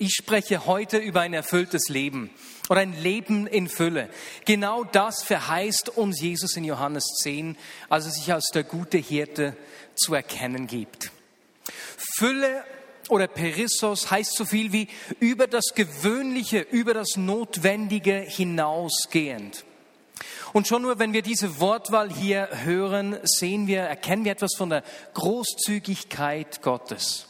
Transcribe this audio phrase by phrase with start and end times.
[0.00, 2.30] Ich spreche heute über ein erfülltes Leben
[2.68, 4.08] oder ein Leben in Fülle.
[4.44, 7.56] Genau das verheißt uns Jesus in Johannes 10,
[7.88, 9.56] als er sich als der gute Hirte
[9.96, 11.10] zu erkennen gibt.
[12.16, 12.64] Fülle
[13.08, 14.88] oder Perissos heißt so viel wie
[15.18, 19.64] über das Gewöhnliche, über das Notwendige hinausgehend.
[20.52, 24.70] Und schon nur, wenn wir diese Wortwahl hier hören, sehen wir, erkennen wir etwas von
[24.70, 24.84] der
[25.14, 27.26] Großzügigkeit Gottes.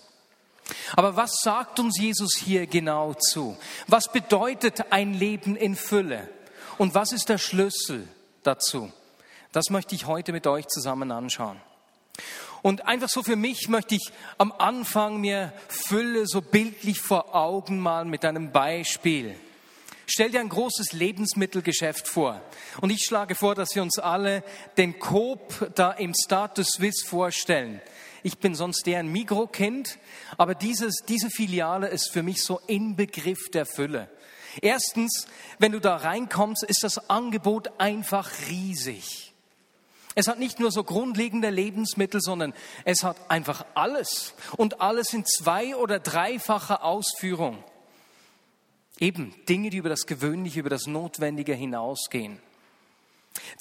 [0.97, 3.57] Aber was sagt uns Jesus hier genau zu?
[3.87, 6.29] Was bedeutet ein Leben in Fülle?
[6.77, 8.07] Und was ist der Schlüssel
[8.43, 8.93] dazu?
[9.53, 11.61] Das möchte ich heute mit euch zusammen anschauen.
[12.63, 17.79] Und einfach so für mich möchte ich am Anfang mir Fülle so bildlich vor Augen
[17.81, 19.37] malen mit einem Beispiel.
[20.07, 22.41] Stell dir ein großes Lebensmittelgeschäft vor.
[22.81, 24.43] Und ich schlage vor, dass wir uns alle
[24.79, 27.81] den Coop da im Status Swiss vorstellen.
[28.23, 29.99] Ich bin sonst eher ein Mikrokind,
[30.37, 34.11] aber dieses, diese Filiale ist für mich so Inbegriff der Fülle.
[34.61, 35.27] Erstens,
[35.59, 39.33] wenn du da reinkommst, ist das Angebot einfach riesig.
[40.15, 42.53] Es hat nicht nur so grundlegende Lebensmittel, sondern
[42.85, 44.35] es hat einfach alles.
[44.57, 47.63] Und alles in zwei- oder dreifacher Ausführung.
[48.99, 52.41] Eben Dinge, die über das Gewöhnliche, über das Notwendige hinausgehen.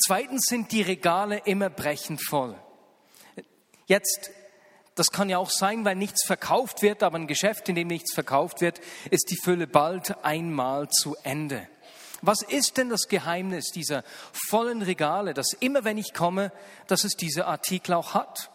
[0.03, 2.55] Zweitens sind die Regale immer brechend voll.
[3.85, 4.31] Jetzt,
[4.97, 8.13] das kann ja auch sein, weil nichts verkauft wird, aber ein Geschäft, in dem nichts
[8.13, 8.81] verkauft wird,
[9.11, 11.67] ist die Fülle bald einmal zu Ende.
[12.21, 16.51] Was ist denn das Geheimnis dieser vollen Regale, dass immer wenn ich komme,
[16.87, 18.49] dass es diese Artikel auch hat?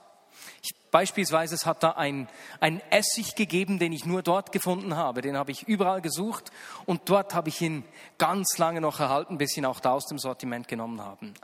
[0.63, 5.21] Ich, beispielsweise, es hat da ein, ein Essig gegeben, den ich nur dort gefunden habe.
[5.23, 6.51] Den habe ich überall gesucht
[6.87, 7.85] und dort habe ich ihn
[8.19, 11.35] ganz lange noch erhalten, bis ihn auch da aus dem Sortiment genommen haben.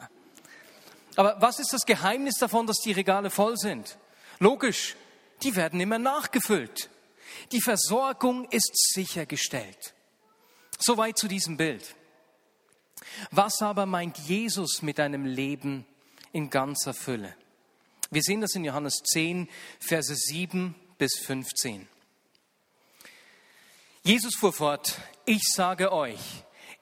[1.14, 3.96] Aber was ist das Geheimnis davon, dass die Regale voll sind?
[4.38, 4.96] Logisch,
[5.42, 6.90] die werden immer nachgefüllt.
[7.52, 9.94] Die Versorgung ist sichergestellt.
[10.78, 11.94] Soweit zu diesem Bild.
[13.30, 15.86] Was aber meint Jesus mit einem Leben
[16.32, 17.34] in ganzer Fülle?
[18.10, 19.48] Wir sehen das in Johannes 10,
[19.80, 21.88] Verse 7 bis 15.
[24.02, 26.20] Jesus fuhr fort, ich sage euch,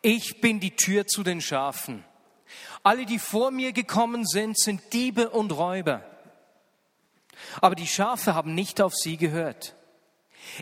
[0.02, 2.04] ich bin die Tür zu den Schafen.
[2.84, 6.04] Alle, die vor mir gekommen sind, sind Diebe und Räuber.
[7.60, 9.74] Aber die Schafe haben nicht auf sie gehört.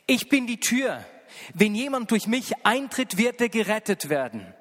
[0.07, 1.05] Ich bin die Tür.
[1.53, 4.55] Wenn jemand durch mich eintritt, wird er gerettet werden.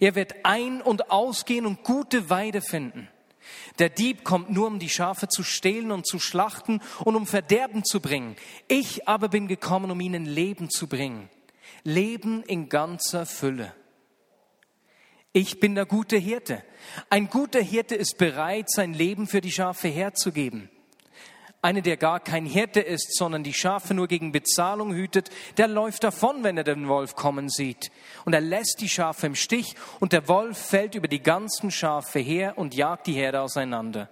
[0.00, 3.08] Er wird ein- und ausgehen und gute Weide finden.
[3.78, 7.84] Der Dieb kommt nur, um die Schafe zu stehlen und zu schlachten und um Verderben
[7.84, 8.36] zu bringen.
[8.66, 11.30] Ich aber bin gekommen, um ihnen Leben zu bringen.
[11.84, 13.74] Leben in ganzer Fülle.
[15.32, 16.64] Ich bin der gute Hirte.
[17.10, 20.70] Ein guter Hirte ist bereit, sein Leben für die Schafe herzugeben.
[21.60, 26.04] Einer, der gar kein Hirte ist, sondern die Schafe nur gegen Bezahlung hütet, der läuft
[26.04, 27.90] davon, wenn er den Wolf kommen sieht.
[28.24, 32.20] Und er lässt die Schafe im Stich und der Wolf fällt über die ganzen Schafe
[32.20, 34.08] her und jagt die Herde auseinander.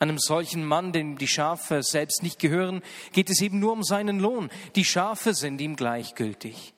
[0.00, 2.82] Einem solchen Mann, dem die Schafe selbst nicht gehören,
[3.12, 4.50] geht es eben nur um seinen Lohn.
[4.74, 6.74] Die Schafe sind ihm gleichgültig.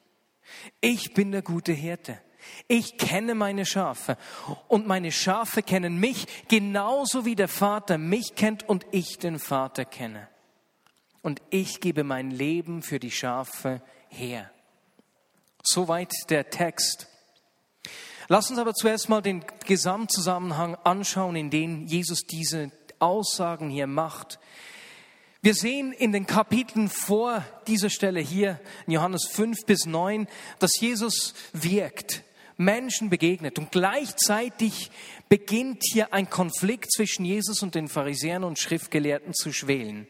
[0.83, 2.19] Ich bin der gute Hirte.
[2.69, 4.17] Ich kenne meine Schafe
[4.69, 9.85] und meine Schafe kennen mich genauso wie der Vater mich kennt und ich den Vater
[9.85, 10.29] kenne.
[11.23, 14.51] Und ich gebe mein Leben für die Schafe her.
[15.63, 17.09] Soweit der Text.
[18.29, 24.39] Lass uns aber zuerst mal den Gesamtzusammenhang anschauen, in dem Jesus diese Aussagen hier macht.
[25.45, 30.27] Wir sehen in den Kapiteln vor dieser Stelle hier, in Johannes 5 bis 9,
[30.59, 32.24] dass Jesus wirkt.
[32.57, 33.59] Menschen begegnet.
[33.59, 34.91] Und gleichzeitig
[35.29, 40.07] beginnt hier ein Konflikt zwischen Jesus und den Pharisäern und Schriftgelehrten zu schwelen.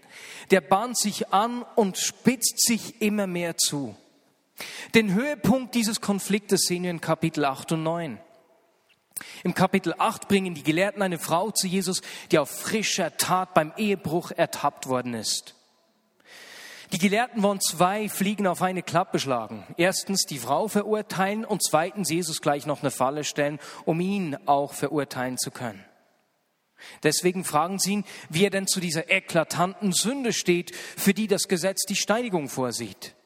[0.50, 3.96] Der bahnt sich an und spitzt sich immer mehr zu.
[4.94, 8.20] Den Höhepunkt dieses Konfliktes sehen wir in Kapitel 8 und 9.
[9.42, 13.72] Im Kapitel 8 bringen die Gelehrten eine Frau zu Jesus, die auf frischer Tat beim
[13.76, 15.54] Ehebruch ertappt worden ist.
[16.94, 19.66] Die Gelehrten wollen zwei Fliegen auf eine Klappe schlagen.
[19.76, 24.74] Erstens die Frau verurteilen und zweitens Jesus gleich noch eine Falle stellen, um ihn auch
[24.74, 25.84] verurteilen zu können.
[27.02, 31.48] Deswegen fragen sie ihn, wie er denn zu dieser eklatanten Sünde steht, für die das
[31.48, 33.16] Gesetz die Steinigung vorsieht.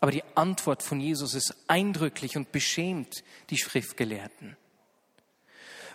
[0.00, 4.56] Aber die Antwort von Jesus ist eindrücklich und beschämt die Schriftgelehrten.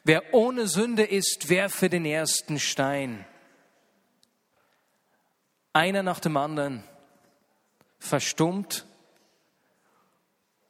[0.04, 3.26] Wer ohne Sünde ist, werfe den ersten Stein.
[5.78, 6.84] Einer nach dem anderen
[8.00, 8.88] verstummt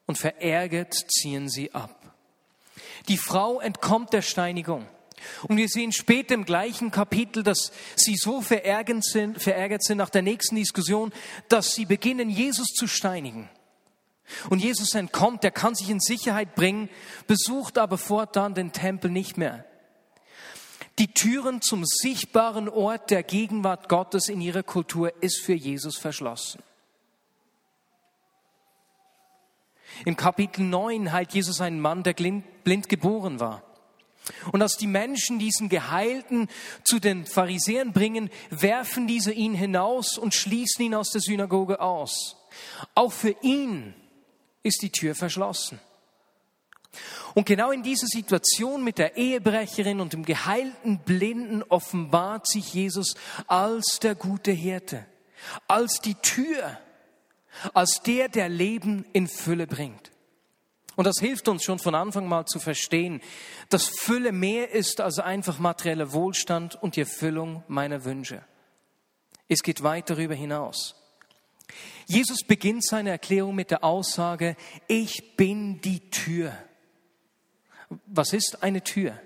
[0.06, 2.14] und verärgert ziehen sie ab.
[3.08, 4.86] Die Frau entkommt der Steinigung.
[5.44, 10.10] Und wir sehen später im gleichen Kapitel, dass sie so verärgert sind, verärgert sind nach
[10.10, 11.14] der nächsten Diskussion,
[11.48, 13.50] dass sie beginnen, Jesus zu steinigen.
[14.50, 16.90] Und Jesus entkommt, er kann sich in Sicherheit bringen,
[17.28, 19.64] besucht aber fortan den Tempel nicht mehr.
[21.00, 26.64] Die Türen zum sichtbaren Ort der Gegenwart Gottes in ihrer Kultur ist für Jesus verschlossen.
[30.06, 33.64] Im Kapitel 9 heilt Jesus einen Mann, der blind geboren war.
[34.52, 36.50] Und als die Menschen diesen Geheilten
[36.84, 42.36] zu den Pharisäern bringen, werfen diese ihn hinaus und schließen ihn aus der Synagoge aus.
[42.94, 43.94] Auch für ihn
[44.64, 45.80] ist die Tür verschlossen.
[47.34, 53.16] Und genau in dieser Situation mit der Ehebrecherin und dem geheilten Blinden offenbart sich Jesus
[53.48, 55.06] als der gute Hirte,
[55.68, 56.80] als die Tür,
[57.74, 60.12] als der, der Leben in Fülle bringt.
[60.96, 63.22] Und das hilft uns schon von Anfang mal zu verstehen,
[63.70, 68.44] dass Fülle mehr ist als einfach materieller Wohlstand und die Erfüllung meiner Wünsche.
[69.48, 70.96] Es geht weit darüber hinaus.
[72.08, 74.56] Jesus beginnt seine Erklärung mit der Aussage,
[74.88, 76.58] ich bin die Tür.
[78.06, 79.20] Was ist eine Tür?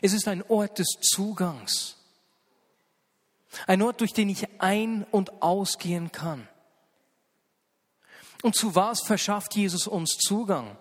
[0.00, 1.96] Es ist ein Ort des Zugangs.
[3.66, 6.48] Ein Ort, durch den ich ein- und ausgehen kann.
[8.42, 10.76] Und zu was verschafft Jesus uns Zugang?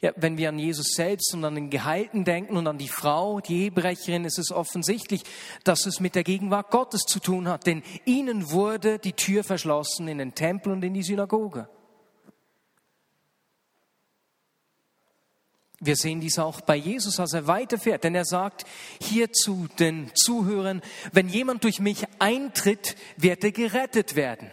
[0.00, 3.40] Ja, wenn wir an Jesus selbst und an den Geheilten denken und an die Frau,
[3.40, 5.22] die Ehebrecherin, ist es offensichtlich,
[5.62, 7.66] dass es mit der Gegenwart Gottes zu tun hat.
[7.66, 11.68] Denn ihnen wurde die Tür verschlossen in den Tempel und in die Synagoge.
[15.84, 18.64] Wir sehen dies auch bei Jesus, als er weiterfährt, denn er sagt
[19.00, 20.80] hier zu den Zuhörern,
[21.12, 24.50] wenn jemand durch mich eintritt, wird er gerettet werden.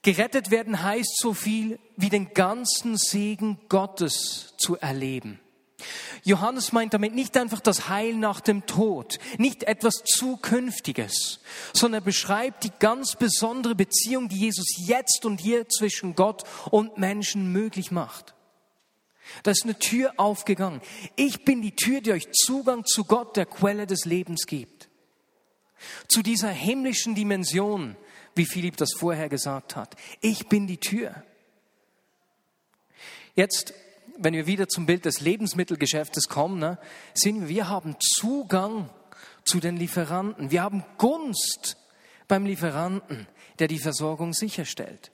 [0.00, 5.38] Gerettet werden heißt so viel wie den ganzen Segen Gottes zu erleben.
[6.24, 11.40] Johannes meint damit nicht einfach das Heil nach dem Tod, nicht etwas Zukünftiges,
[11.72, 16.98] sondern er beschreibt die ganz besondere Beziehung, die Jesus jetzt und hier zwischen Gott und
[16.98, 18.34] Menschen möglich macht.
[19.42, 20.80] Da ist eine Tür aufgegangen.
[21.16, 24.88] Ich bin die Tür, die euch Zugang zu Gott, der Quelle des Lebens gibt.
[26.08, 27.96] Zu dieser himmlischen Dimension,
[28.34, 29.96] wie Philipp das vorher gesagt hat.
[30.20, 31.22] Ich bin die Tür.
[33.34, 33.74] Jetzt,
[34.18, 36.78] wenn wir wieder zum Bild des Lebensmittelgeschäftes kommen, ne,
[37.14, 38.90] sehen wir, wir haben Zugang
[39.44, 40.50] zu den Lieferanten.
[40.50, 41.76] Wir haben Gunst
[42.28, 43.26] beim Lieferanten,
[43.58, 45.11] der die Versorgung sicherstellt.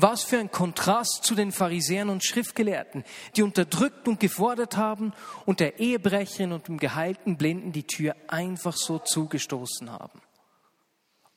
[0.00, 3.02] Was für ein Kontrast zu den Pharisäern und Schriftgelehrten,
[3.34, 5.12] die unterdrückt und gefordert haben
[5.44, 10.22] und der Ehebrecherin und dem geheilten Blinden die Tür einfach so zugestoßen haben.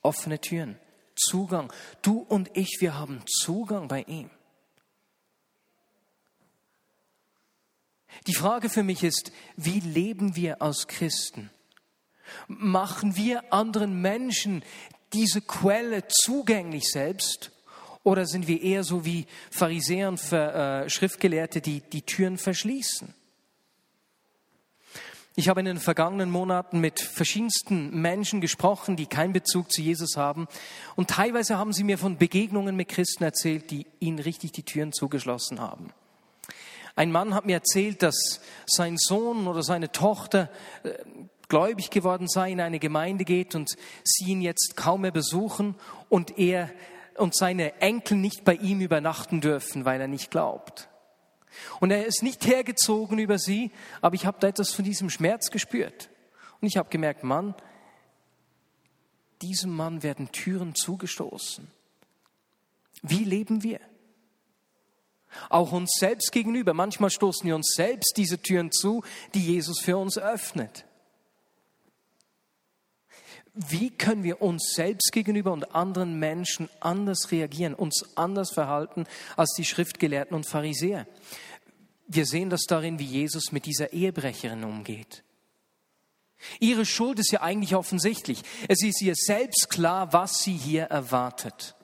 [0.04, 0.78] Offene Türen.
[1.16, 1.74] Zugang.
[2.04, 4.30] Du und ich, wir haben Zugang bei ihm.
[8.28, 11.50] Die Frage für mich ist, wie leben wir als Christen?
[12.48, 14.64] Machen wir anderen Menschen
[15.14, 17.52] diese Quelle zugänglich selbst?
[18.04, 23.14] Oder sind wir eher so wie Pharisäer und äh, Schriftgelehrte, die die Türen verschließen?
[25.36, 30.18] Ich habe in den vergangenen Monaten mit verschiedensten Menschen gesprochen, die keinen Bezug zu Jesus
[30.18, 30.48] haben.
[30.96, 34.92] Und teilweise haben sie mir von Begegnungen mit Christen erzählt, die ihnen richtig die Türen
[34.92, 35.94] zugeschlossen haben.
[36.96, 40.50] Ein Mann hat mir erzählt, dass sein Sohn oder seine Tochter
[40.84, 40.92] äh,
[41.48, 43.72] gläubig geworden sei, in eine Gemeinde geht und
[44.04, 45.76] sie ihn jetzt kaum mehr besuchen
[46.10, 46.70] und er
[47.18, 50.90] und seine Enkel nicht bei ihm übernachten dürfen, weil er nicht glaubt.
[51.80, 55.52] Und er ist nicht hergezogen über sie, aber ich habe da etwas von diesem Schmerz
[55.52, 56.10] gespürt.
[56.62, 57.56] Und ich habe gemerkt, Mann,
[59.42, 61.68] diesem Mann werden Türen zugestoßen.
[63.02, 63.80] Wie leben wir?
[65.50, 66.74] Auch uns selbst gegenüber.
[66.74, 69.04] Manchmal stoßen wir uns selbst diese Türen zu,
[69.34, 70.86] die Jesus für uns öffnet.
[73.54, 79.06] Wie können wir uns selbst gegenüber und anderen Menschen anders reagieren, uns anders verhalten
[79.36, 81.06] als die Schriftgelehrten und Pharisäer?
[82.08, 85.24] Wir sehen das darin, wie Jesus mit dieser Ehebrecherin umgeht.
[86.60, 88.42] Ihre Schuld ist ja eigentlich offensichtlich.
[88.68, 91.76] Es ist ihr selbst klar, was sie hier erwartet.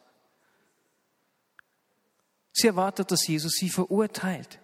[2.53, 4.59] Sie erwartet, dass Jesus sie verurteilt.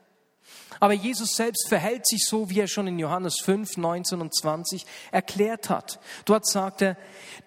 [0.83, 4.85] Aber Jesus selbst verhält sich so, wie er schon in Johannes 5, 19 und 20
[5.13, 5.97] erklärt hat.
[6.25, 6.97] Dort sagt er,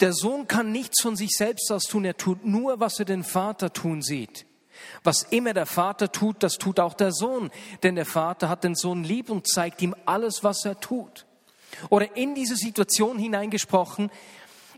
[0.00, 3.24] der Sohn kann nichts von sich selbst aus tun, er tut nur, was er den
[3.24, 4.46] Vater tun sieht.
[5.04, 7.50] Was immer der Vater tut, das tut auch der Sohn,
[7.82, 11.26] denn der Vater hat den Sohn lieb und zeigt ihm alles, was er tut.
[11.90, 14.10] Oder in diese Situation hineingesprochen,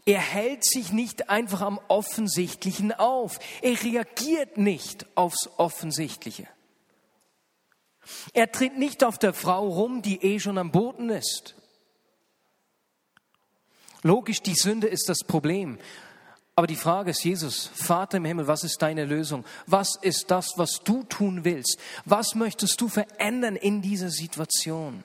[0.05, 3.39] er hält sich nicht einfach am Offensichtlichen auf.
[3.63, 6.49] Er reagiert nicht aufs Offensichtliche.
[8.33, 11.55] Er tritt nicht auf der Frau rum, die eh schon am Boden ist.
[14.03, 15.79] Logisch, die Sünde ist das Problem.
[16.55, 19.45] Aber die Frage ist, Jesus, Vater im Himmel, was ist deine Lösung?
[19.67, 21.79] Was ist das, was du tun willst?
[22.05, 25.05] Was möchtest du verändern in dieser Situation?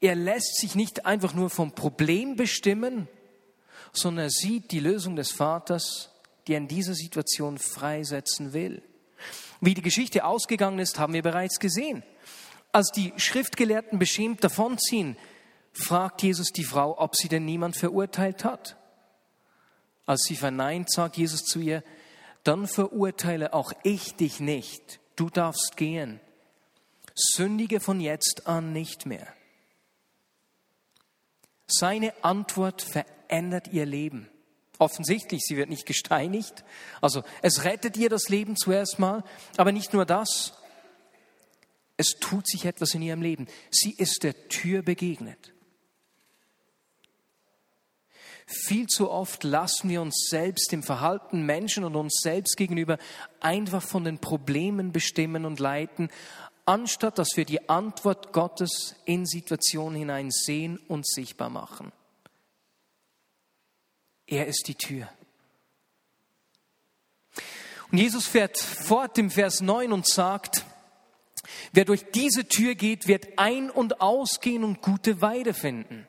[0.00, 3.08] Er lässt sich nicht einfach nur vom Problem bestimmen,
[3.92, 6.10] sondern er sieht die Lösung des Vaters,
[6.46, 8.82] die er in dieser Situation freisetzen will.
[9.60, 12.02] Wie die Geschichte ausgegangen ist, haben wir bereits gesehen.
[12.72, 15.16] Als die Schriftgelehrten beschämt davonziehen,
[15.72, 18.76] fragt Jesus die Frau, ob sie denn niemand verurteilt hat.
[20.06, 21.84] Als sie verneint, sagt Jesus zu ihr,
[22.42, 25.00] dann verurteile auch ich dich nicht.
[25.16, 26.20] Du darfst gehen.
[27.14, 29.26] Sündige von jetzt an nicht mehr.
[31.66, 34.29] Seine Antwort verändert ihr Leben.
[34.80, 36.64] Offensichtlich, sie wird nicht gesteinigt.
[37.02, 39.22] Also es rettet ihr das Leben zuerst mal,
[39.58, 40.54] aber nicht nur das.
[41.98, 43.46] Es tut sich etwas in ihrem Leben.
[43.70, 45.52] Sie ist der Tür begegnet.
[48.46, 52.96] Viel zu oft lassen wir uns selbst im Verhalten Menschen und uns selbst gegenüber
[53.38, 56.08] einfach von den Problemen bestimmen und leiten,
[56.64, 61.92] anstatt dass wir die Antwort Gottes in Situationen hinein sehen und sichtbar machen.
[64.30, 65.08] Er ist die Tür.
[67.90, 70.64] Und Jesus fährt fort im Vers 9 und sagt,
[71.72, 76.06] wer durch diese Tür geht, wird ein- und ausgehen und gute Weide finden.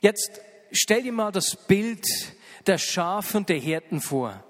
[0.00, 0.40] Jetzt
[0.72, 2.06] stell dir mal das Bild
[2.66, 4.42] der Schafe und der Hirten vor.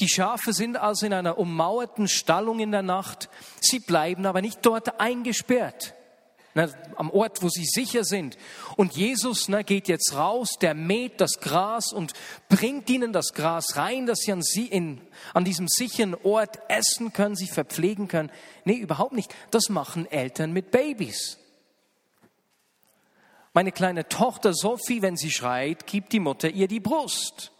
[0.00, 3.30] Die Schafe sind also in einer ummauerten Stallung in der Nacht.
[3.60, 5.94] Sie bleiben aber nicht dort eingesperrt,
[6.58, 8.36] ne, am Ort, wo sie sicher sind.
[8.76, 12.12] Und Jesus ne, geht jetzt raus, der mäht das Gras und
[12.48, 15.00] bringt ihnen das Gras rein, dass sie an, sie in,
[15.34, 18.30] an diesem sicheren Ort essen können, sich verpflegen können.
[18.64, 19.34] Nee, überhaupt nicht.
[19.50, 21.38] Das machen Eltern mit Babys.
[23.54, 27.52] Meine kleine Tochter Sophie, wenn sie schreit, gibt die Mutter ihr die Brust.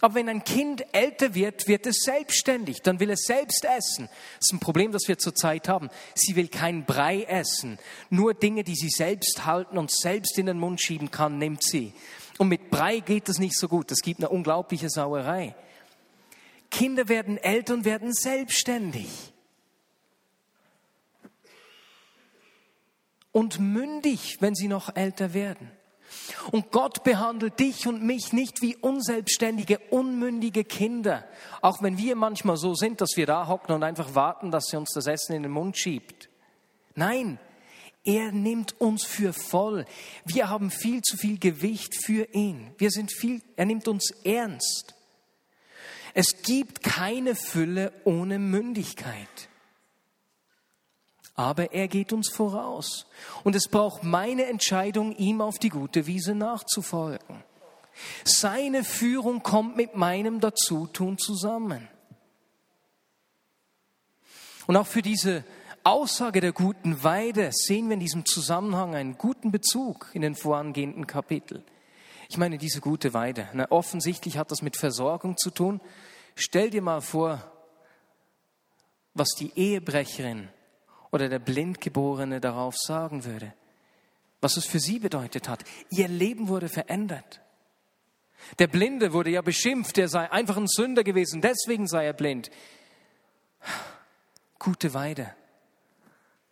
[0.00, 4.08] Aber wenn ein Kind älter wird, wird es selbstständig, dann will es selbst essen.
[4.38, 5.90] Das ist ein Problem, das wir zurzeit haben.
[6.14, 7.78] Sie will kein Brei essen.
[8.10, 11.92] Nur Dinge, die sie selbst halten und selbst in den Mund schieben kann, nimmt sie.
[12.38, 13.90] Und mit Brei geht es nicht so gut.
[13.90, 15.54] Es gibt eine unglaubliche Sauerei.
[16.70, 19.08] Kinder werden älter und werden selbstständig.
[23.38, 25.70] und mündig, wenn sie noch älter werden.
[26.50, 31.24] Und Gott behandelt dich und mich nicht wie unselbstständige, unmündige Kinder,
[31.60, 34.80] auch wenn wir manchmal so sind, dass wir da hocken und einfach warten, dass er
[34.80, 36.28] uns das Essen in den Mund schiebt.
[36.94, 37.38] Nein,
[38.04, 39.84] er nimmt uns für voll.
[40.24, 42.74] Wir haben viel zu viel Gewicht für ihn.
[42.78, 44.94] Wir sind viel, er nimmt uns ernst.
[46.14, 49.48] Es gibt keine Fülle ohne Mündigkeit
[51.38, 53.06] aber er geht uns voraus.
[53.44, 57.44] Und es braucht meine Entscheidung, ihm auf die gute Wiese nachzufolgen.
[58.24, 61.88] Seine Führung kommt mit meinem Dazutun zusammen.
[64.66, 65.44] Und auch für diese
[65.84, 71.06] Aussage der guten Weide sehen wir in diesem Zusammenhang einen guten Bezug in den vorangehenden
[71.06, 71.62] Kapitel.
[72.28, 75.80] Ich meine, diese gute Weide, na, offensichtlich hat das mit Versorgung zu tun.
[76.34, 77.40] Stell dir mal vor,
[79.14, 80.48] was die Ehebrecherin
[81.10, 83.52] oder der Blindgeborene darauf sagen würde,
[84.40, 85.64] was es für sie bedeutet hat.
[85.90, 87.40] Ihr Leben wurde verändert.
[88.58, 92.50] Der Blinde wurde ja beschimpft, er sei einfach ein Sünder gewesen, deswegen sei er blind.
[94.58, 95.34] Gute Weide,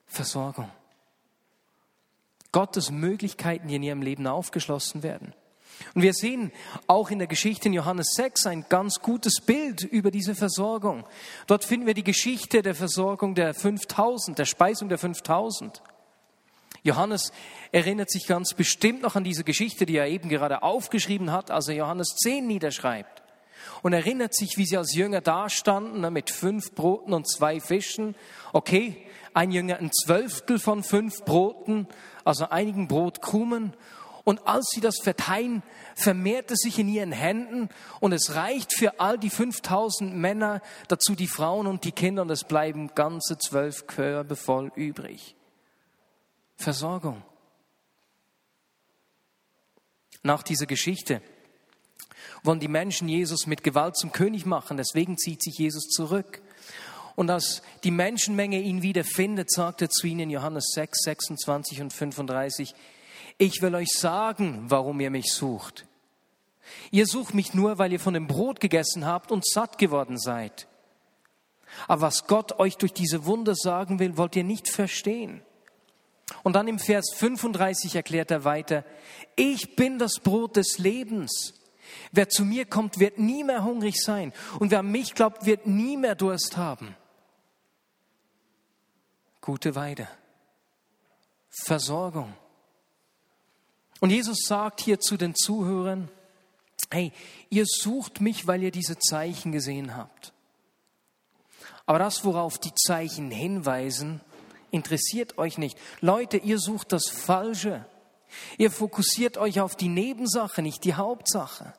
[0.07, 0.71] Versorgung.
[2.53, 5.35] Gottes Möglichkeiten, die in ihrem Leben aufgeschlossen werden.
[5.95, 6.53] Und wir sehen
[6.87, 11.05] auch in der Geschichte in Johannes 6 ein ganz gutes Bild über diese Versorgung.
[11.47, 15.83] Dort finden wir die Geschichte der Versorgung der 5000, der Speisung der 5000.
[16.83, 17.33] Johannes
[17.73, 21.69] erinnert sich ganz bestimmt noch an diese Geschichte, die er eben gerade aufgeschrieben hat, als
[21.69, 23.23] er Johannes 10 niederschreibt.
[23.83, 28.15] Und erinnert sich, wie sie als Jünger dastanden ne, mit fünf Broten und zwei Fischen.
[28.53, 31.87] Okay, ein Jünger ein Zwölftel von fünf Broten,
[32.25, 33.75] also einigen Brotkrumen
[34.27, 35.63] und als sie das verteilen,
[35.95, 37.69] vermehrt es sich in ihren Händen
[38.01, 42.31] und es reicht für all die 5000 Männer, dazu die Frauen und die Kinder und
[42.33, 45.37] es bleiben ganze zwölf Körbe voll übrig.
[46.57, 47.23] Versorgung.
[50.25, 51.23] Nach dieser Geschichte
[52.43, 56.43] wollen die Menschen Jesus mit Gewalt zum König machen, deswegen zieht sich Jesus zurück.
[57.15, 61.93] Und als die Menschenmenge ihn wieder findet, sagt er zu ihnen Johannes 6, 26 und
[61.93, 62.75] 35,
[63.39, 65.87] ich will euch sagen, warum ihr mich sucht.
[66.91, 70.67] Ihr sucht mich nur, weil ihr von dem Brot gegessen habt und satt geworden seid.
[71.89, 75.43] Aber was Gott euch durch diese Wunder sagen will, wollt ihr nicht verstehen.
[76.43, 78.85] Und dann im Vers 35 erklärt er weiter,
[79.37, 81.55] ich bin das Brot des Lebens.
[82.11, 84.33] Wer zu mir kommt, wird nie mehr hungrig sein.
[84.59, 86.97] Und wer an mich glaubt, wird nie mehr Durst haben.
[89.41, 90.09] Gute Weide.
[91.49, 92.35] Versorgung.
[94.01, 96.09] Und Jesus sagt hier zu den Zuhörern,
[96.91, 97.13] hey,
[97.51, 100.33] ihr sucht mich, weil ihr diese Zeichen gesehen habt.
[101.87, 104.21] Aber das, worauf die Zeichen hinweisen,
[104.71, 105.79] interessiert euch nicht.
[106.01, 107.87] Leute, ihr sucht das Falsche.
[108.59, 111.73] Ihr fokussiert euch auf die Nebensache, nicht die Hauptsache.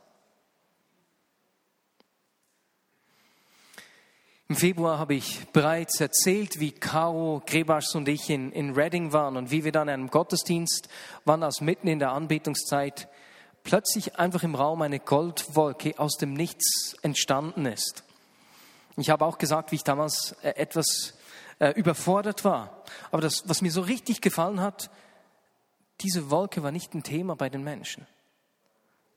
[4.50, 9.36] Im Februar habe ich bereits erzählt, wie Caro Grebasch und ich in, in Reading waren
[9.36, 10.88] und wie wir dann in einem Gottesdienst
[11.25, 13.10] waren, als mitten in der Anbetungszeit
[13.63, 18.06] plötzlich einfach im Raum eine Goldwolke aus dem Nichts entstanden ist.
[18.96, 21.13] Ich habe auch gesagt, wie ich damals äh, etwas
[21.60, 22.84] äh, überfordert war.
[23.12, 24.89] Aber das, was mir so richtig gefallen hat,
[26.00, 28.08] diese Wolke war nicht ein Thema bei den Menschen.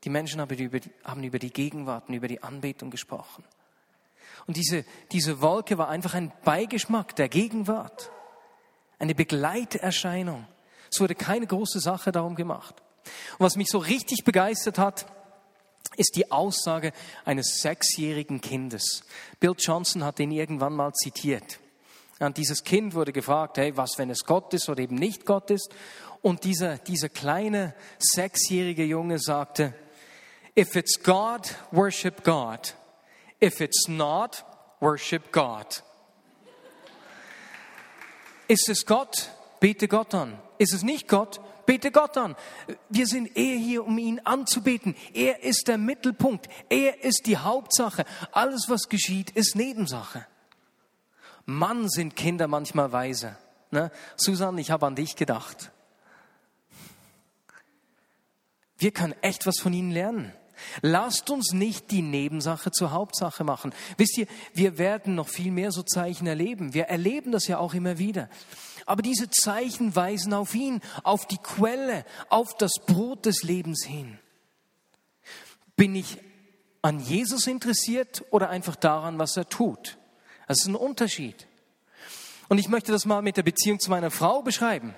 [0.02, 3.44] Die Menschen haben über, haben über die Gegenwart und über die Anbetung gesprochen.
[4.46, 8.10] Und diese, diese Wolke war einfach ein Beigeschmack der Gegenwart,
[8.98, 10.46] eine Begleiterscheinung.
[10.90, 12.74] Es wurde keine große Sache darum gemacht.
[13.38, 15.06] Und was mich so richtig begeistert hat,
[15.96, 16.92] ist die Aussage
[17.24, 19.02] eines sechsjährigen Kindes.
[19.38, 21.58] Bill Johnson hat den irgendwann mal zitiert.
[22.20, 25.50] Und dieses Kind wurde gefragt, hey, was, wenn es Gott ist oder eben nicht Gott
[25.50, 25.70] ist?
[26.22, 29.74] Und dieser, dieser kleine sechsjährige Junge sagte,
[30.56, 32.74] if it's God, worship God.
[33.42, 34.44] If it's not,
[34.80, 35.82] worship God.
[38.48, 39.30] Ist es Gott?
[39.60, 40.38] Bete Gott an.
[40.58, 41.40] Ist es nicht Gott?
[41.66, 42.34] Bete Gott an.
[42.88, 44.96] Wir sind eher hier, um ihn anzubeten.
[45.14, 46.48] Er ist der Mittelpunkt.
[46.68, 48.04] Er ist die Hauptsache.
[48.32, 50.26] Alles, was geschieht, ist Nebensache.
[51.46, 53.36] Mann, sind Kinder manchmal weise.
[53.70, 53.92] Ne?
[54.16, 55.70] Susan, ich habe an dich gedacht.
[58.76, 60.32] Wir können echt was von ihnen lernen.
[60.82, 63.72] Lasst uns nicht die Nebensache zur Hauptsache machen.
[63.96, 66.74] Wisst ihr, wir werden noch viel mehr so Zeichen erleben.
[66.74, 68.28] Wir erleben das ja auch immer wieder.
[68.86, 74.18] Aber diese Zeichen weisen auf ihn, auf die Quelle, auf das Brot des Lebens hin.
[75.76, 76.18] Bin ich
[76.82, 79.98] an Jesus interessiert oder einfach daran, was er tut?
[80.48, 81.46] Das ist ein Unterschied.
[82.48, 84.94] Und ich möchte das mal mit der Beziehung zu meiner Frau beschreiben.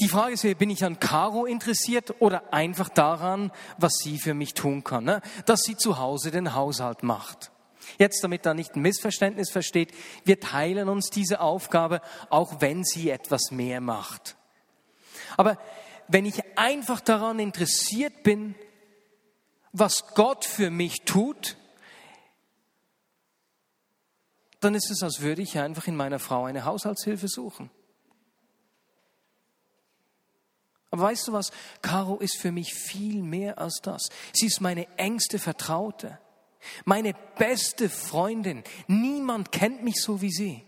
[0.00, 4.52] Die Frage ist, bin ich an Caro interessiert oder einfach daran, was sie für mich
[4.52, 5.22] tun kann, ne?
[5.46, 7.50] dass sie zu Hause den Haushalt macht.
[7.98, 9.92] Jetzt, damit da nicht ein Missverständnis versteht,
[10.24, 14.36] wir teilen uns diese Aufgabe, auch wenn sie etwas mehr macht.
[15.36, 15.58] Aber
[16.08, 18.54] wenn ich einfach daran interessiert bin,
[19.72, 21.56] was Gott für mich tut,
[24.60, 27.70] dann ist es, als würde ich einfach in meiner Frau eine Haushaltshilfe suchen.
[30.92, 31.50] Aber weißt du was?
[31.80, 34.10] Caro ist für mich viel mehr als das.
[34.34, 36.18] Sie ist meine engste Vertraute,
[36.84, 38.62] meine beste Freundin.
[38.86, 40.62] Niemand kennt mich so wie sie.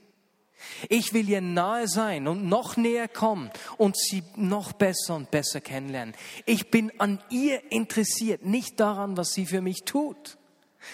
[0.88, 5.60] Ich will ihr nahe sein und noch näher kommen und sie noch besser und besser
[5.60, 6.14] kennenlernen.
[6.46, 10.38] Ich bin an ihr interessiert, nicht daran, was sie für mich tut.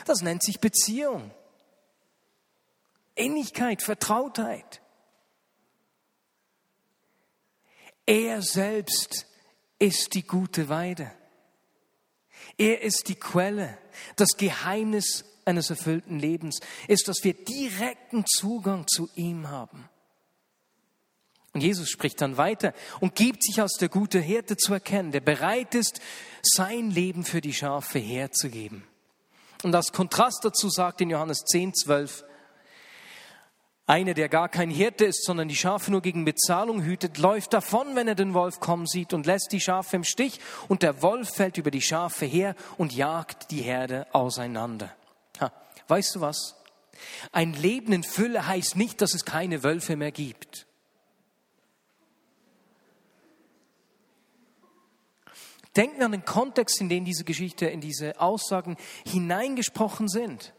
[0.07, 1.31] Das nennt sich Beziehung.
[3.15, 4.83] Innigkeit, Vertrautheit.
[8.11, 9.25] Er selbst
[9.79, 11.13] ist die gute Weide.
[12.59, 13.79] Er ist die Quelle.
[14.17, 19.89] Das Geheimnis eines erfüllten Lebens ist, dass wir direkten Zugang zu ihm haben.
[21.53, 25.21] Und Jesus spricht dann weiter und gibt sich als der gute Hirte zu erkennen, der
[25.21, 26.01] bereit ist,
[26.43, 28.83] sein Leben für die Schafe herzugeben.
[29.63, 32.25] Und als Kontrast dazu sagt in Johannes 10, 12,
[33.91, 37.97] einer, der gar kein Hirte ist, sondern die Schafe nur gegen Bezahlung hütet, läuft davon,
[37.97, 41.35] wenn er den Wolf kommen sieht und lässt die Schafe im Stich und der Wolf
[41.35, 44.95] fällt über die Schafe her und jagt die Herde auseinander.
[45.41, 45.53] Ha,
[45.89, 46.55] weißt du was?
[47.33, 50.69] Ein Leben in Fülle heißt nicht, dass es keine Wölfe mehr gibt.
[55.77, 60.53] Denken an den Kontext, in den diese Geschichte, in diese Aussagen hineingesprochen sind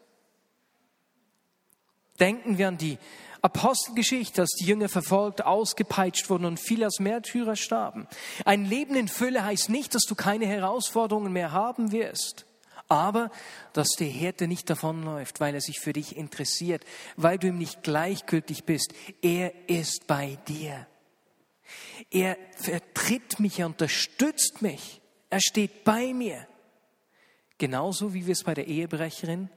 [2.22, 2.98] denken wir an die
[3.42, 8.08] Apostelgeschichte, als die Jünger verfolgt, ausgepeitscht wurden und viele als Märtyrer starben.
[8.46, 12.46] Ein Leben in Fülle heißt nicht, dass du keine Herausforderungen mehr haben wirst,
[12.88, 13.32] aber
[13.74, 16.86] dass der Hirte nicht davonläuft, weil er sich für dich interessiert,
[17.18, 18.94] weil du ihm nicht gleichgültig bist.
[19.24, 20.86] Er ist bei dir.
[22.12, 26.48] Er vertritt mich, er unterstützt mich, er steht bei mir.
[27.58, 29.50] Genauso wie wir es bei der Ehebrecherin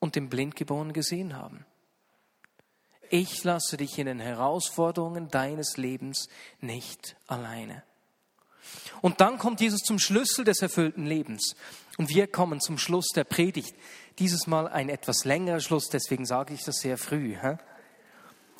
[0.00, 1.66] und den Blindgeborenen gesehen haben.
[3.16, 6.26] Ich lasse dich in den Herausforderungen deines Lebens
[6.60, 7.84] nicht alleine.
[9.02, 11.54] Und dann kommt Jesus zum Schlüssel des erfüllten Lebens.
[11.96, 13.72] Und wir kommen zum Schluss der Predigt.
[14.18, 17.36] Dieses Mal ein etwas längerer Schluss, deswegen sage ich das sehr früh.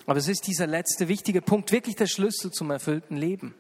[0.06, 3.56] Aber es ist dieser letzte wichtige Punkt, wirklich der Schlüssel zum erfüllten Leben.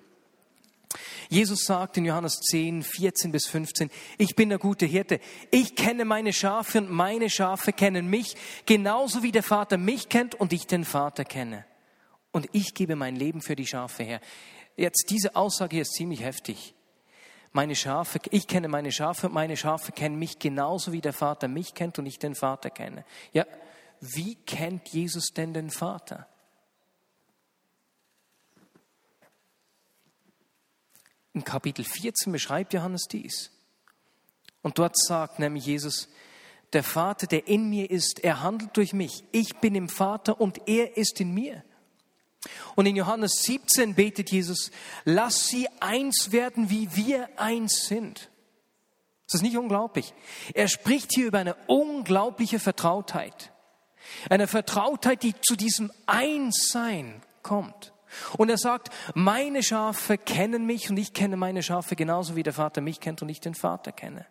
[1.28, 5.20] Jesus sagt in Johannes 10, 14 bis 15, ich bin der gute Hirte.
[5.50, 10.34] Ich kenne meine Schafe und meine Schafe kennen mich, genauso wie der Vater mich kennt
[10.34, 11.64] und ich den Vater kenne.
[12.32, 14.20] Und ich gebe mein Leben für die Schafe her.
[14.76, 16.74] Jetzt, diese Aussage hier ist ziemlich heftig.
[17.52, 21.46] Meine Schafe, ich kenne meine Schafe und meine Schafe kennen mich genauso wie der Vater
[21.46, 23.04] mich kennt und ich den Vater kenne.
[23.32, 23.46] Ja,
[24.00, 26.26] wie kennt Jesus denn den Vater?
[31.34, 33.50] In Kapitel 14 beschreibt Johannes dies.
[34.62, 36.08] Und dort sagt nämlich Jesus,
[36.72, 39.24] der Vater, der in mir ist, er handelt durch mich.
[39.30, 41.62] Ich bin im Vater und er ist in mir.
[42.74, 44.70] Und in Johannes 17 betet Jesus,
[45.04, 48.30] lass sie eins werden, wie wir eins sind.
[49.26, 50.12] Das ist nicht unglaublich.
[50.52, 53.52] Er spricht hier über eine unglaubliche Vertrautheit.
[54.28, 57.93] Eine Vertrautheit, die zu diesem Einssein kommt.
[58.36, 62.52] Und er sagt, meine Schafe kennen mich und ich kenne meine Schafe genauso wie der
[62.52, 64.26] Vater mich kennt und ich den Vater kenne.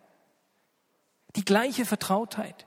[1.36, 2.66] Die gleiche Vertrautheit.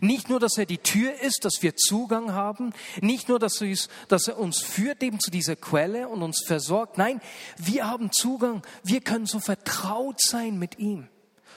[0.00, 4.38] Nicht nur, dass er die Tür ist, dass wir Zugang haben, nicht nur, dass er,
[4.38, 6.98] uns führt eben zu dieser Quelle und uns versorgt.
[6.98, 7.20] Nein,
[7.56, 11.08] wir haben Zugang, wir können so vertraut sein mit ihm.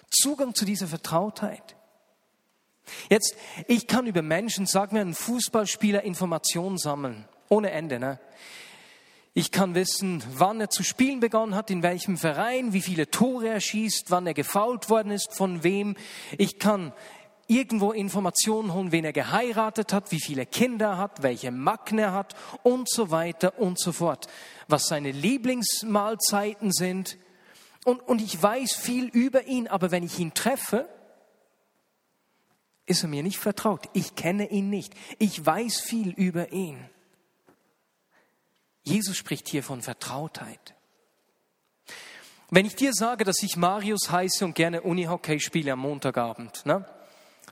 [0.10, 1.76] Zugang zu dieser Vertrautheit.
[3.10, 3.36] Jetzt,
[3.68, 7.28] ich kann über Menschen, sag mir, ein Fußballspieler Informationen sammeln.
[7.54, 8.20] Ohne Ende, ne?
[9.36, 13.48] Ich kann wissen, wann er zu spielen begonnen hat, in welchem Verein, wie viele Tore
[13.50, 15.96] er schießt, wann er gefault worden ist, von wem.
[16.40, 16.94] Ich kann
[17.46, 22.12] irgendwo Informationen holen, wen er geheiratet hat, wie viele Kinder er hat, welche Macken er
[22.14, 24.26] hat und so weiter und so fort.
[24.68, 27.20] Was seine Lieblingsmahlzeiten sind.
[27.86, 30.90] Und, und ich weiß viel über ihn, aber wenn ich ihn treffe,
[32.88, 33.90] ist er mir nicht vertraut.
[33.94, 34.96] Ich kenne ihn nicht.
[35.20, 36.90] Ich weiß viel über ihn.
[38.84, 40.76] Jesus spricht hier von Vertrautheit.
[42.50, 46.86] Wenn ich dir sage, dass ich Marius heiße und gerne Unihockey spiele am Montagabend, ne?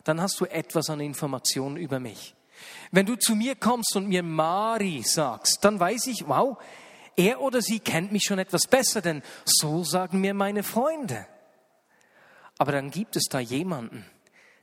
[0.04, 2.36] dann hast du etwas an Informationen über mich.
[2.92, 6.58] Wenn du zu mir kommst und mir Mari sagst, dann weiß ich, wow,
[7.16, 11.26] er oder sie kennt mich schon etwas besser, denn so sagen mir meine Freunde.
[12.58, 14.06] Aber dann gibt es da jemanden,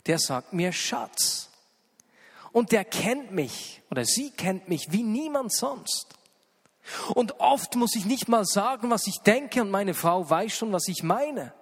[0.06, 1.50] der sagt mir Schatz.
[2.52, 6.17] Und der kennt mich oder sie kennt mich wie niemand sonst.
[7.14, 10.72] Und oft muss ich nicht mal sagen, was ich denke und meine Frau weiß schon,
[10.72, 11.52] was ich meine.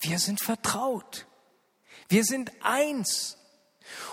[0.00, 1.26] Wir sind vertraut.
[2.08, 3.38] Wir sind eins.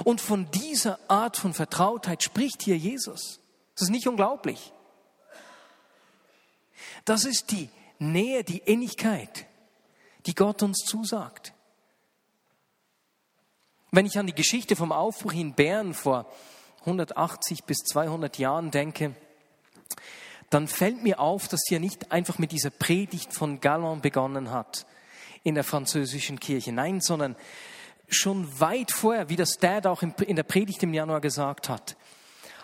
[0.04, 3.40] Und von dieser Art von Vertrautheit spricht hier Jesus.
[3.76, 4.74] Das ist nicht unglaublich.
[7.06, 9.46] Das ist die Nähe, die Innigkeit,
[10.26, 11.54] die Gott uns zusagt.
[13.92, 16.32] Wenn ich an die Geschichte vom Aufbruch in Bern vor
[16.82, 19.16] 180 bis 200 Jahren denke,
[20.50, 24.52] dann fällt mir auf, dass sie ja nicht einfach mit dieser Predigt von Gallon begonnen
[24.52, 24.86] hat
[25.44, 26.72] in der französischen Kirche.
[26.72, 27.36] Nein, sondern
[28.10, 31.96] schon weit vorher, wie das Dad auch in der Predigt im Januar gesagt hat,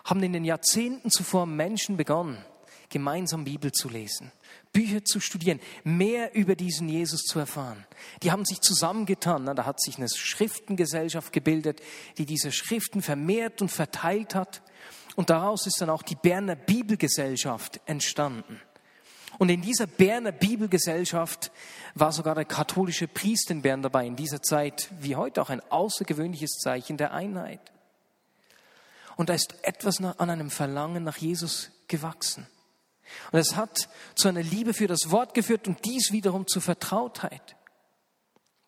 [0.03, 2.37] haben in den Jahrzehnten zuvor Menschen begonnen,
[2.89, 4.31] gemeinsam Bibel zu lesen,
[4.71, 7.85] Bücher zu studieren, mehr über diesen Jesus zu erfahren.
[8.23, 9.45] Die haben sich zusammengetan.
[9.45, 11.81] Da hat sich eine Schriftengesellschaft gebildet,
[12.17, 14.61] die diese Schriften vermehrt und verteilt hat.
[15.17, 18.61] Und daraus ist dann auch die Berner Bibelgesellschaft entstanden.
[19.39, 21.51] Und in dieser Berner Bibelgesellschaft
[21.95, 25.61] war sogar der katholische Priester in Bern dabei, in dieser Zeit wie heute auch ein
[25.71, 27.59] außergewöhnliches Zeichen der Einheit.
[29.15, 32.45] Und da ist etwas an einem Verlangen nach Jesus gewachsen.
[33.31, 37.55] Und es hat zu einer Liebe für das Wort geführt und dies wiederum zu Vertrautheit.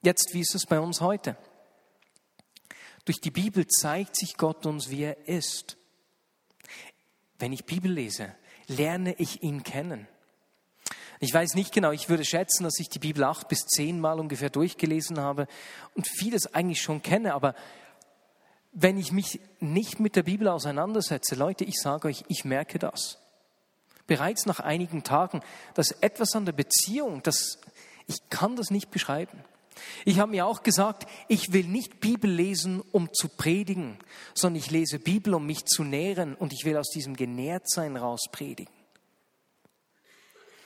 [0.01, 1.38] Jetzt, wie ist es bei uns heute?
[3.05, 5.75] Durch die Bibel zeigt sich Gott uns, wie er ist.
[7.39, 8.36] Wenn ich Bibel lese,
[8.67, 10.08] lerne ich ihn kennen.
[11.21, 14.19] Ich weiß nicht genau, ich würde schätzen, dass ich die Bibel acht bis zehn Mal
[14.19, 15.47] ungefähr durchgelesen habe
[15.95, 17.56] und vieles eigentlich schon kenne, aber
[18.71, 23.17] wenn ich mich nicht mit der Bibel auseinandersetze, Leute, ich sage euch, ich merke das.
[24.08, 25.41] Bereits nach einigen Tagen,
[25.73, 27.60] dass etwas an der Beziehung, das,
[28.08, 29.43] ich kann das nicht beschreiben.
[30.05, 33.97] Ich habe mir auch gesagt, ich will nicht Bibel lesen, um zu predigen,
[34.33, 38.21] sondern ich lese Bibel, um mich zu nähren und ich will aus diesem Genährtsein raus
[38.31, 38.73] predigen.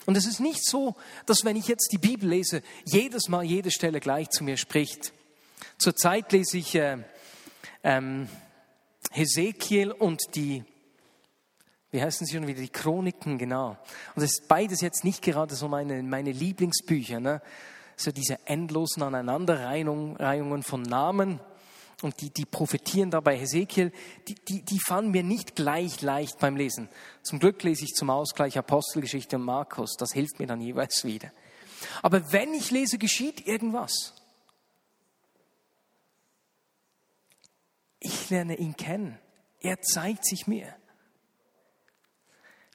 [0.06, 0.95] Und es ist nicht so,
[1.26, 5.13] dass wenn ich jetzt die Bibel lese, jedes Mal jede Stelle gleich zu mir spricht.
[5.78, 6.97] Zurzeit lese ich äh,
[7.84, 8.28] ähm,
[9.12, 10.63] Hesekiel und die,
[11.91, 13.78] wie heißen sie schon wieder, die Chroniken, genau.
[14.15, 17.41] Und das ist beides jetzt nicht gerade so meine, meine Lieblingsbücher, ne?
[18.04, 21.39] So diese endlosen Aneinanderreihungen von Namen
[22.02, 23.38] und die, die profitieren dabei.
[23.38, 23.92] Hesekiel,
[24.28, 26.89] die, die, die fallen mir nicht gleich leicht beim Lesen.
[27.22, 29.96] Zum Glück lese ich zum Ausgleich Apostelgeschichte und Markus.
[29.98, 31.32] Das hilft mir dann jeweils wieder.
[32.02, 34.13] Aber wenn ich lese, geschieht irgendwas.
[38.00, 39.18] Ich lerne ihn kennen.
[39.62, 40.76] Er zeigt sich mir.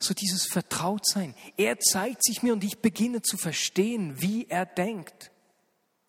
[0.00, 1.34] So dieses Vertrautsein.
[1.56, 5.32] Er zeigt sich mir und ich beginne zu verstehen, wie er denkt,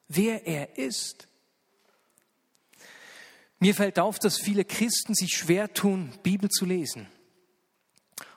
[0.08, 1.28] wer er ist.
[3.60, 7.08] Mir fällt auf, dass viele Christen sich schwer tun, Bibel zu lesen.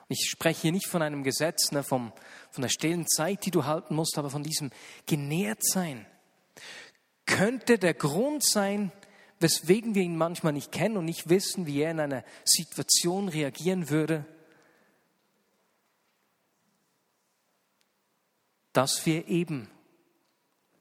[0.09, 2.11] Ich spreche hier nicht von einem Gesetz, ne, vom,
[2.51, 4.71] von der stillen Zeit, die du halten musst, aber von diesem
[5.05, 6.05] Genährtsein.
[7.25, 8.91] Könnte der Grund sein,
[9.39, 13.89] weswegen wir ihn manchmal nicht kennen und nicht wissen, wie er in einer Situation reagieren
[13.89, 14.25] würde,
[18.73, 19.69] dass wir eben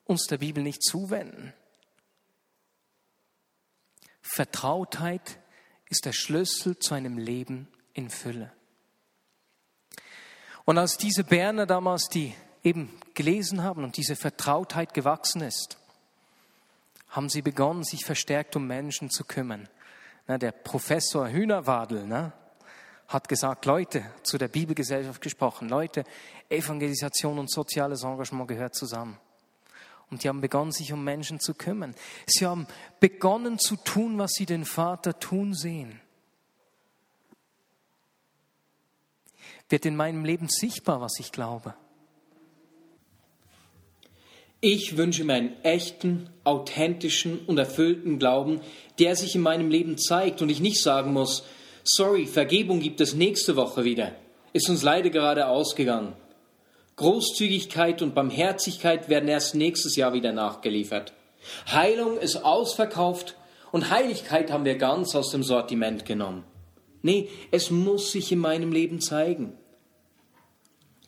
[0.05, 1.53] uns der Bibel nicht zuwenden.
[4.23, 5.39] Vertrautheit
[5.89, 8.53] ist der Schlüssel zu einem Leben in Fülle.
[10.65, 15.77] Und als diese Berner damals, die eben gelesen haben und diese Vertrautheit gewachsen ist,
[17.09, 19.69] haben sie begonnen, sich verstärkt um Menschen zu kümmern.
[20.27, 22.33] Na, der Professor Hühnerwadel ne,
[23.12, 26.05] hat gesagt, Leute, zu der Bibelgesellschaft gesprochen, Leute,
[26.48, 29.18] Evangelisation und soziales Engagement gehört zusammen.
[30.11, 31.94] Und die haben begonnen, sich um Menschen zu kümmern.
[32.27, 32.66] Sie haben
[33.01, 36.01] begonnen zu tun, was sie den Vater tun sehen.
[39.68, 41.75] Wird in meinem Leben sichtbar, was ich glaube.
[44.61, 48.61] Ich wünsche mir einen echten, authentischen und erfüllten Glauben,
[48.98, 51.44] der sich in meinem Leben zeigt und ich nicht sagen muss,
[51.85, 54.12] sorry, Vergebung gibt es nächste Woche wieder,
[54.53, 56.14] ist uns leider gerade ausgegangen.
[56.97, 61.12] Großzügigkeit und Barmherzigkeit werden erst nächstes Jahr wieder nachgeliefert.
[61.71, 63.35] Heilung ist ausverkauft
[63.73, 66.45] und Heiligkeit haben wir ganz aus dem Sortiment genommen.
[67.01, 69.55] Nee, es muss sich in meinem Leben zeigen.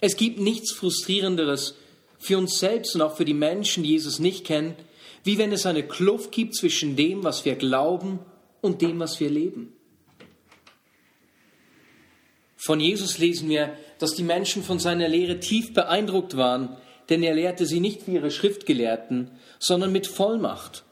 [0.00, 1.76] Es gibt nichts Frustrierenderes
[2.18, 4.74] für uns selbst und auch für die Menschen, die Jesus nicht kennen,
[5.22, 8.18] wie wenn es eine Kluft gibt zwischen dem, was wir glauben
[8.60, 9.73] und dem, was wir leben.
[12.64, 16.78] Von Jesus lesen wir, dass die Menschen von seiner Lehre tief beeindruckt waren,
[17.10, 20.82] denn er lehrte sie nicht wie ihre Schriftgelehrten, sondern mit Vollmacht.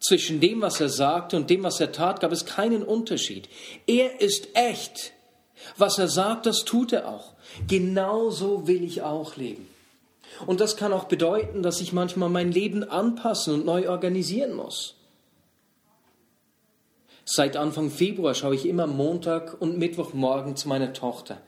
[0.00, 3.48] Zwischen dem, was er sagte und dem, was er tat, gab es keinen Unterschied.
[3.86, 5.14] Er ist echt.
[5.78, 7.32] Was er sagt, das tut er auch.
[7.66, 9.66] Genauso will ich auch leben.
[10.44, 14.99] Und das kann auch bedeuten, dass ich manchmal mein Leben anpassen und neu organisieren muss.
[17.32, 21.40] Seit Anfang Februar schaue ich immer Montag und Mittwochmorgen zu meiner Tochter.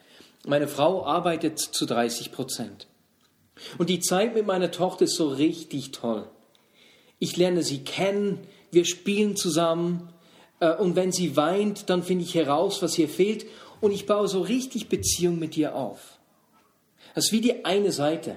[0.47, 2.87] Meine Frau arbeitet zu 30 Prozent.
[3.79, 6.29] Und die Zeit mit meiner Tochter ist so richtig toll.
[7.19, 8.39] Ich lerne sie kennen,
[8.71, 10.09] wir spielen zusammen
[10.61, 13.45] äh, und wenn sie weint, dann finde ich heraus, was ihr fehlt
[13.81, 16.21] und ich baue so richtig Beziehung mit ihr auf.
[17.17, 18.37] Das ist wie die eine Seite.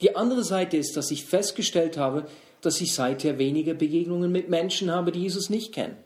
[0.00, 2.24] Die andere Seite ist, dass ich festgestellt habe,
[2.62, 5.98] dass ich seither weniger Begegnungen mit Menschen habe, die Jesus nicht kennen.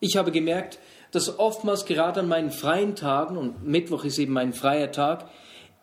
[0.00, 0.78] Ich habe gemerkt,
[1.12, 5.28] dass oftmals gerade an meinen freien Tagen, und Mittwoch ist eben mein freier Tag,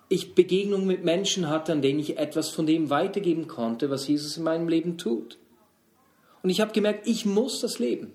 [0.10, 4.38] ich Begegnungen mit Menschen hatte, an denen ich etwas von dem weitergeben konnte, was Jesus
[4.38, 5.38] in meinem Leben tut.
[6.42, 8.14] Und ich habe gemerkt, ich muss das leben.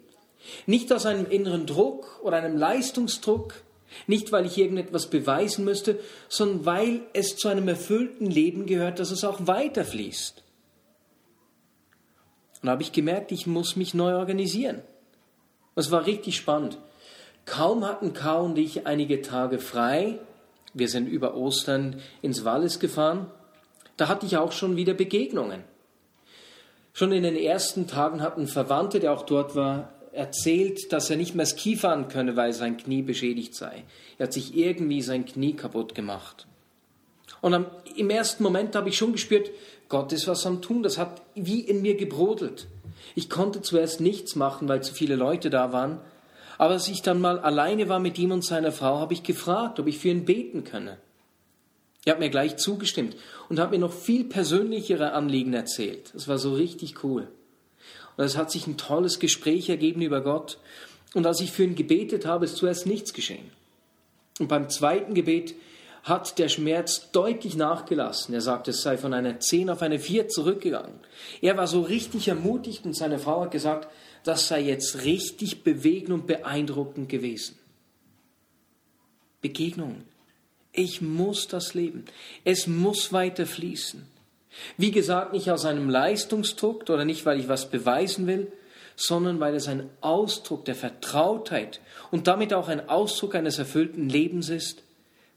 [0.67, 3.63] Nicht aus einem inneren Druck oder einem Leistungsdruck,
[4.07, 9.11] nicht weil ich irgendetwas beweisen müsste, sondern weil es zu einem erfüllten Leben gehört, dass
[9.11, 10.43] es auch weiterfließt.
[12.63, 14.83] Und da habe ich gemerkt, ich muss mich neu organisieren.
[15.75, 16.79] Es war richtig spannend.
[17.45, 20.19] Kaum hatten Kau und ich einige Tage frei,
[20.75, 23.27] wir sind über Ostern ins Wallis gefahren,
[23.97, 25.65] da hatte ich auch schon wieder Begegnungen.
[26.93, 31.35] Schon in den ersten Tagen hatten Verwandte, der auch dort war, erzählt, dass er nicht
[31.35, 33.85] mehr Ski fahren könne, weil sein Knie beschädigt sei.
[34.19, 36.47] Er hat sich irgendwie sein Knie kaputt gemacht.
[37.41, 39.51] Und am, im ersten Moment habe ich schon gespürt,
[39.89, 40.83] Gott ist was am Tun.
[40.83, 42.67] Das hat wie in mir gebrodelt.
[43.15, 46.01] Ich konnte zuerst nichts machen, weil zu viele Leute da waren.
[46.59, 49.81] Aber als ich dann mal alleine war mit ihm und seiner Frau, habe ich gefragt,
[49.81, 50.99] ob ich für ihn beten könne.
[52.05, 53.17] Er hat mir gleich zugestimmt
[53.49, 56.11] und hat mir noch viel persönlichere Anliegen erzählt.
[56.15, 57.29] Das war so richtig cool.
[58.17, 60.59] Und es hat sich ein tolles Gespräch ergeben über Gott.
[61.15, 63.51] Und als ich für ihn gebetet habe, ist zuerst nichts geschehen.
[64.39, 65.55] Und beim zweiten Gebet
[66.03, 68.35] hat der Schmerz deutlich nachgelassen.
[68.35, 70.99] Er sagt, es sei von einer 10 auf eine 4 zurückgegangen.
[71.41, 73.89] Er war so richtig ermutigt und seine Frau hat gesagt,
[74.25, 77.59] das sei jetzt richtig bewegend und beeindruckend gewesen.
[79.41, 80.05] Begegnungen.
[80.73, 82.05] Ich muss das leben.
[82.45, 84.07] Es muss weiter fließen.
[84.77, 88.53] Wie gesagt, nicht aus einem Leistungsdruck oder nicht, weil ich was beweisen will,
[88.97, 94.49] sondern weil es ein Ausdruck der Vertrautheit und damit auch ein Ausdruck eines erfüllten Lebens
[94.49, 94.83] ist,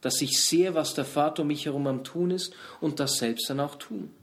[0.06, 3.50] dass ich sehe, was der Vater um mich herum am tun ist und das selbst
[3.50, 4.13] dann auch tun.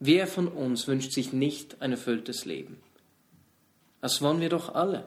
[0.00, 2.80] Wer von uns wünscht sich nicht ein erfülltes Leben?
[4.00, 5.06] Das wollen wir doch alle.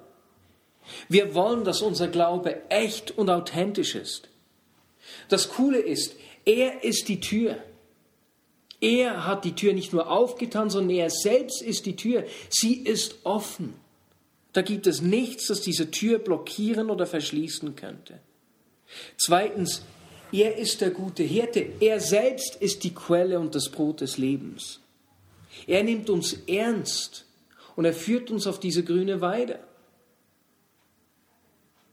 [1.09, 4.29] Wir wollen, dass unser Glaube echt und authentisch ist.
[5.27, 7.57] Das Coole ist, er ist die Tür.
[8.79, 12.25] Er hat die Tür nicht nur aufgetan, sondern er selbst ist die Tür.
[12.49, 13.73] Sie ist offen.
[14.53, 18.19] Da gibt es nichts, das diese Tür blockieren oder verschließen könnte.
[19.17, 19.83] Zweitens,
[20.31, 21.65] er ist der gute Hirte.
[21.79, 24.79] Er selbst ist die Quelle und das Brot des Lebens.
[25.67, 27.25] Er nimmt uns ernst
[27.75, 29.59] und er führt uns auf diese grüne Weide.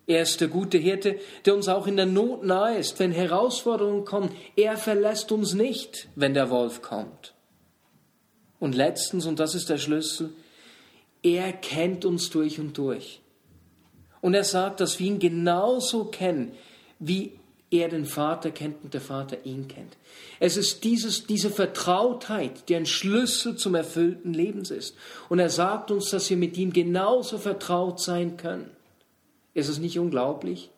[0.06, 4.06] Er ist der gute Hirte, der uns auch in der Not nahe ist, wenn Herausforderungen
[4.06, 4.34] kommen.
[4.56, 7.34] Er verlässt uns nicht, wenn der Wolf kommt.
[8.58, 10.32] Und letztens, und das ist der Schlüssel,
[11.22, 13.20] er kennt uns durch und durch.
[14.20, 16.52] Und er sagt, dass wir ihn genauso kennen,
[16.98, 17.38] wie
[17.70, 19.96] er den Vater kennt und der Vater ihn kennt.
[20.40, 24.96] Es ist dieses, diese Vertrautheit, die ein Schlüssel zum erfüllten Lebens ist.
[25.28, 28.70] Und er sagt uns, dass wir mit ihm genauso vertraut sein können.
[29.54, 30.70] Ist es nicht unglaublich?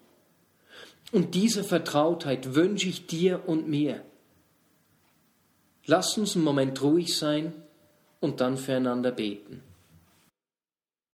[1.12, 4.03] Und diese Vertrautheit wünsche ich dir und mir.
[5.87, 7.53] Lass uns einen Moment ruhig sein
[8.20, 9.62] und dann füreinander beten.